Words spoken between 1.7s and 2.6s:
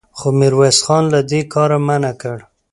منع کړ.